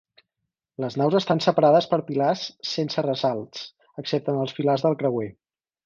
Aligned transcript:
Les 0.83 0.95
naus 1.01 1.17
estan 1.19 1.41
separades 1.47 1.89
per 1.93 2.01
pilars 2.09 2.47
sense 2.73 3.07
ressalts, 3.09 3.71
excepte 4.05 4.37
en 4.37 4.45
els 4.47 4.61
pilars 4.61 4.89
del 4.89 5.03
creuer. 5.05 5.35